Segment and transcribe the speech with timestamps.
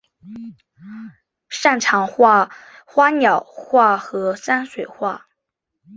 [1.47, 2.49] 擅长画
[2.87, 5.27] 花鸟画和山水画。